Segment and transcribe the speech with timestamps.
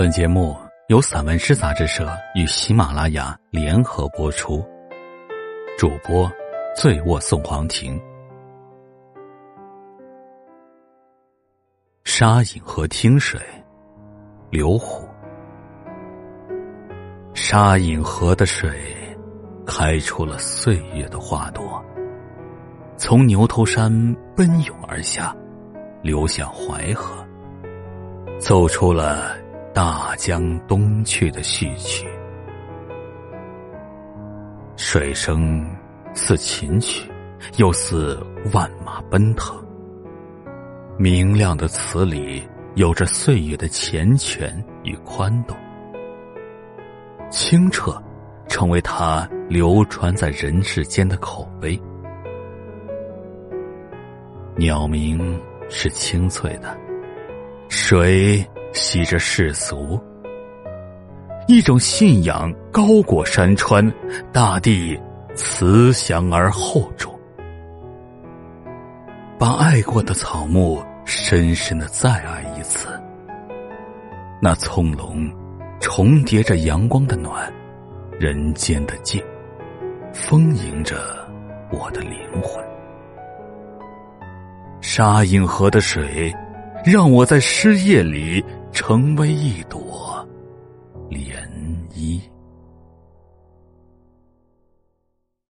[0.00, 0.56] 本节目
[0.88, 4.64] 由散文诗杂志社与喜马拉雅联合播出，
[5.76, 6.26] 主播
[6.74, 8.00] 醉卧宋黄庭。
[12.04, 13.38] 沙隐河听水，
[14.48, 15.06] 刘虎。
[17.34, 18.72] 沙隐河的水，
[19.66, 21.84] 开出了岁月的花朵，
[22.96, 23.92] 从牛头山
[24.34, 25.36] 奔涌而下，
[26.02, 27.22] 流向淮河，
[28.38, 29.36] 奏出了。
[29.72, 32.04] 大江东去的序曲，
[34.76, 35.64] 水声
[36.12, 37.08] 似琴曲，
[37.56, 38.18] 又似
[38.52, 39.56] 万马奔腾。
[40.98, 42.42] 明亮的词里
[42.74, 45.56] 有着岁月的缱绻与宽动，
[47.30, 47.96] 清澈
[48.48, 51.80] 成为它流传在人世间的口碑。
[54.56, 56.76] 鸟鸣是清脆的，
[57.68, 58.44] 水。
[58.72, 60.00] 吸着世俗，
[61.48, 63.92] 一种信仰高过山川，
[64.32, 64.98] 大地
[65.34, 67.12] 慈祥而厚重，
[69.38, 72.88] 把爱过的草木深深的再爱一次。
[74.40, 75.30] 那葱茏
[75.80, 77.52] 重叠着阳光的暖，
[78.18, 79.22] 人间的静，
[80.12, 80.96] 丰盈着
[81.70, 82.64] 我的灵魂。
[84.80, 86.34] 沙隐河的水，
[86.84, 88.42] 让我在湿夜里。
[88.80, 90.26] 成为一朵
[91.10, 91.46] 涟
[91.92, 92.18] 漪。